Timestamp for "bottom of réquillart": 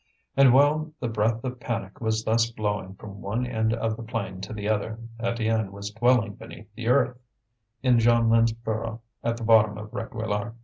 9.43-10.55